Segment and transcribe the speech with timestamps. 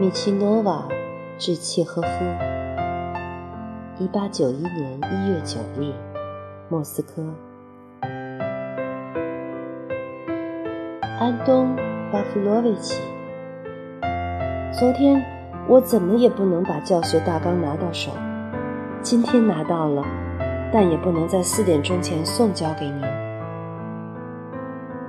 [0.00, 0.88] 米奇诺瓦
[1.38, 2.24] 致契诃夫，
[4.02, 5.92] 一八九一年一月九日，
[6.68, 7.22] 莫斯科。
[11.20, 11.76] 安东·
[12.10, 13.00] 巴夫洛维奇，
[14.76, 15.24] 昨天
[15.68, 18.10] 我怎么也不能把教学大纲拿到手，
[19.00, 20.04] 今天拿到了，
[20.72, 23.00] 但也不能在四点钟前送交给您。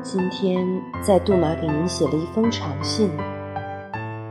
[0.04, 0.63] 今天
[1.02, 3.09] 在杜马给您写了一封长信。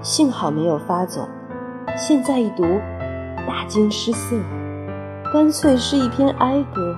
[0.04, 1.26] 幸好没有发走，
[1.96, 2.62] 现在一读，
[3.46, 4.36] 大惊失色，
[5.32, 6.94] 干脆是一篇哀歌。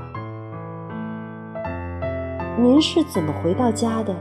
[2.59, 4.13] 您是怎么回到家的？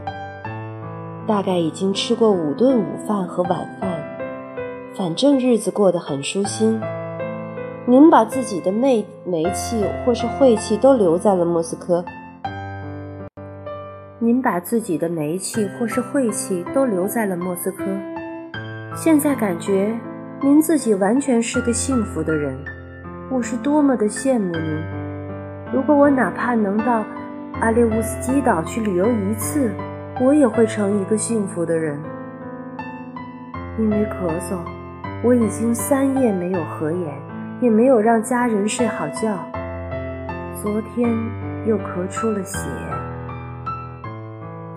[1.26, 3.90] 大概已经吃过五顿午饭和晚饭，
[4.94, 6.80] 反正日子过得很舒心。
[7.86, 12.04] 您把自己的煤煤气或是晦气都留在了莫斯科。
[14.20, 17.84] 您把自己的煤气或是晦气都留在了莫斯科。
[18.96, 19.94] 现在感觉
[20.40, 22.56] 您自己完全是个幸福的人，
[23.30, 24.82] 我是多么的羡慕您！
[25.70, 27.04] 如果我哪怕能到
[27.60, 29.70] 阿列乌斯基岛去旅游一次，
[30.18, 32.00] 我也会成一个幸福的人。
[33.78, 34.56] 因为咳嗽，
[35.22, 37.12] 我已经三夜没有合眼，
[37.60, 39.36] 也没有让家人睡好觉。
[40.54, 41.14] 昨天
[41.66, 42.66] 又咳出了血，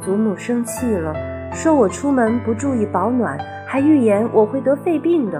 [0.01, 1.15] 祖母生气了，
[1.53, 3.37] 说我出门不注意保暖。
[3.71, 5.39] 还预言我会得肺病的，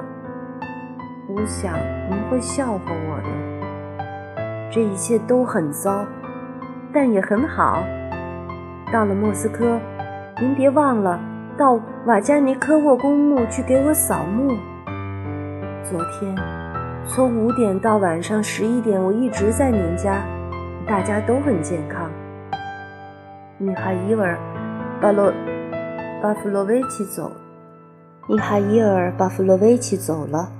[1.28, 1.74] 我想
[2.08, 4.40] 您会笑话我的。
[4.70, 6.06] 这一切都很糟，
[6.94, 7.82] 但也很好。
[8.94, 9.80] 到了莫斯科，
[10.40, 11.20] 您别忘了
[11.58, 14.56] 到瓦加尼科沃公墓去给我扫墓。
[15.84, 16.36] 昨天
[17.08, 20.22] 从五点到晚上十一点，我一直在您家，
[20.86, 22.08] 大家都很健康。
[23.58, 24.38] 米哈伊尔·
[25.02, 25.34] 巴洛
[26.22, 27.32] 巴夫洛维奇走。
[28.28, 30.52] 米哈伊尔·巴夫洛维奇走了，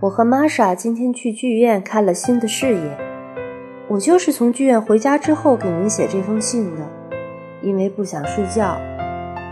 [0.00, 2.98] 我和玛莎今天去剧院看了新的视野。
[3.86, 6.82] 我就是从剧院回家之后给您写这封信的，
[7.62, 8.76] 因为不想睡觉，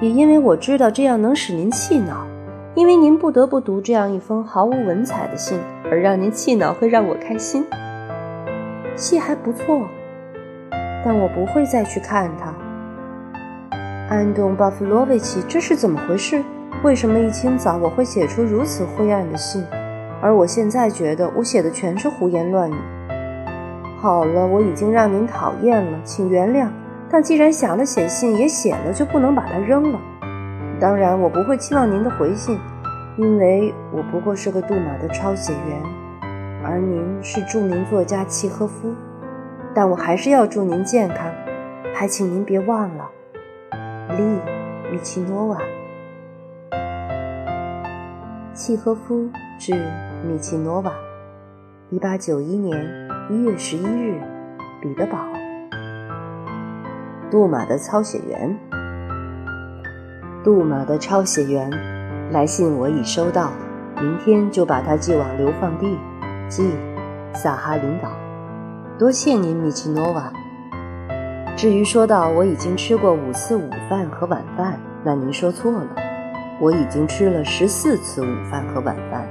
[0.01, 2.27] 也因为我知道这样能使您气恼，
[2.75, 7.65] 因为您不得不读这样一封毫无文采的信，而让您气恼会让我开心。
[8.97, 9.87] 戏还不错，
[11.05, 12.53] 但我不会再去看它。
[14.09, 16.41] 安东·巴夫洛维奇，这是怎么回事？
[16.84, 19.65] 为什么一清早我会写出如此灰暗的信？
[20.22, 22.75] 而我现在觉得我写的全是胡言乱语。
[23.99, 26.69] 好了，我已经让您讨厌了，请原谅。
[27.11, 29.99] 但既然想了写信，也写了，就不能把它扔了。
[30.78, 32.61] 当然，我不会期望您的回信，
[33.17, 35.83] 因为我不过是个杜马的抄写员，
[36.65, 38.94] 而您是著名作家契诃夫。
[39.75, 41.28] 但我还是要祝您健康，
[41.93, 43.11] 还请您别忘了，
[44.11, 44.22] 利
[44.91, 45.59] 米奇诺瓦。
[48.55, 49.28] 契诃夫
[49.59, 49.75] 致
[50.25, 50.93] 米奇诺瓦，
[51.91, 52.78] 一八九一年
[53.28, 54.21] 一月十一日，
[54.81, 55.19] 彼得堡。
[57.31, 58.56] 杜马的抄写员，
[60.44, 61.69] 杜马的抄写员，
[62.31, 63.50] 来信我已收到，
[64.00, 65.99] 明天就把它寄往流放地，
[66.49, 66.71] 即
[67.34, 68.09] 萨哈林岛。
[68.97, 70.33] 多谢您，米奇诺瓦。
[71.56, 75.89] 至于说到我已经吃过五次午饭和晚饭，那您说错了。
[76.61, 79.27] 我已经吃了十四次午饭和晚饭，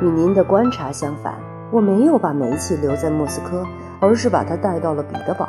[0.00, 1.34] 与您的观察相反，
[1.70, 3.62] 我没有把煤气留在莫斯科，
[4.00, 5.46] 而是把它带到了彼得堡。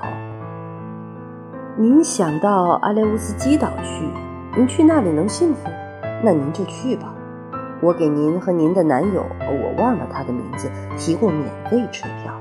[1.78, 4.10] 您想到阿列乌斯基岛去，
[4.58, 5.70] 您去那里能幸福，
[6.22, 7.14] 那您就去吧。
[7.80, 12.34] 我给您和您的男友，我忘了他的名字，提过免费车票。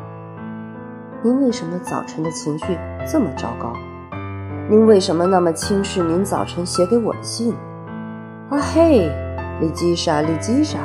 [1.27, 3.73] 您为什么早晨的情绪这么糟糕？
[4.71, 7.53] 您为什么那么轻视您早晨写给我的信？
[8.49, 9.11] 啊嘿，
[9.61, 10.79] 丽基莎，丽基莎，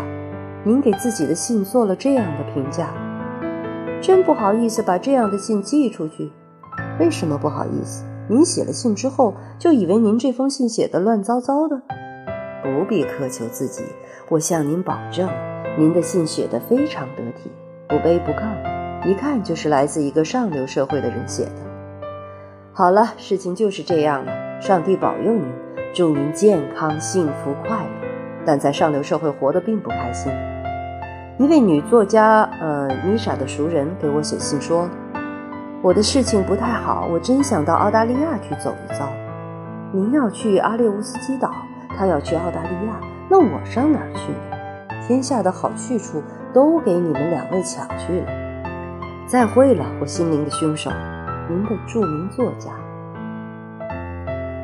[0.63, 2.91] 您给自己的信做了这样的评价，
[4.02, 6.31] 真不好意思把这样的信寄出去。
[7.00, 8.03] 为什么不好意思？
[8.28, 11.79] 您写了信之后就以为您这封信写的乱糟糟的？
[12.64, 13.84] 不必苛求自己，
[14.28, 15.29] 我向您保证，
[15.78, 17.52] 您的信写得非常得体，
[17.87, 21.51] 不卑不亢，一看就是来自一个上流社会的人写的。
[22.71, 25.45] 好了，事情就是这样了，上帝保佑您。
[25.93, 28.07] 祝您健康、幸福、快乐，
[28.45, 30.31] 但在上流社会活得并不开心。
[31.37, 34.87] 一位女作家，呃，妮莎的熟人给我写信说
[35.83, 39.09] ：“我的事情不太好，我真想到澳大利亚去走一遭。
[39.91, 41.51] 您要去阿列乌斯基岛，
[41.97, 44.31] 他要去澳大利亚，那我上哪儿去？
[45.05, 48.50] 天下的好去处都给你们两位抢去了。
[49.31, 50.91] 再会了，我心灵的凶手，
[51.49, 52.69] 您的著名作家。”